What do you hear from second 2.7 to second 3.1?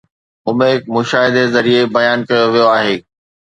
آهي